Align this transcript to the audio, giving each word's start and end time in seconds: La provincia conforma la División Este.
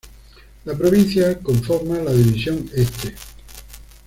La 0.65 0.73
provincia 0.73 1.37
conforma 1.37 1.99
la 2.01 2.11
División 2.11 2.67
Este. 2.73 3.13